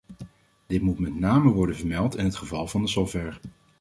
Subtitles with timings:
[0.67, 3.37] Dit moet met name worden vermeld in het geval van de software.